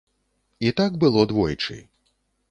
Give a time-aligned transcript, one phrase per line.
[0.69, 1.77] І так было двойчы.